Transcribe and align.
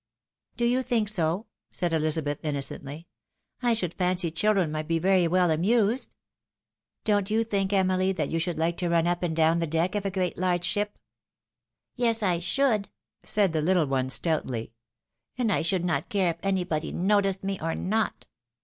"Do 0.57 0.65
you 0.65 0.81
think 0.81 1.09
so?" 1.09 1.45
said 1.71 1.93
Elizabeth, 1.93 2.39
innocently. 2.41 3.07
"I 3.61 3.75
should 3.75 3.93
fancy 3.93 4.31
children 4.31 4.71
might 4.71 4.87
be 4.87 4.97
very 4.97 5.27
well 5.27 5.51
amused. 5.51 6.15
Don't 7.03 7.29
you 7.29 7.43
think, 7.43 7.71
Emily, 7.71 8.11
that 8.11 8.29
you 8.29 8.39
should 8.39 8.57
hke 8.57 8.77
to 8.77 8.89
run 8.89 9.05
up 9.05 9.21
and 9.21 9.35
down 9.35 9.59
the 9.59 9.67
deck 9.67 9.93
of 9.93 10.03
a 10.03 10.09
great, 10.09 10.39
large 10.39 10.65
ship?"" 10.65 10.97
Yes, 12.03 12.23
I 12.23 12.39
should," 12.39 12.89
said 13.23 13.53
the 13.53 13.61
little 13.61 13.85
one, 13.85 14.09
stoutly;" 14.09 14.73
and 15.37 15.51
I 15.51 15.61
should 15.61 15.85
not 15.85 16.09
care 16.09 16.31
if 16.31 16.39
anybody 16.41 16.91
noticed 16.91 17.43
me 17.43 17.59
or 17.61 17.75
not." 17.75 18.25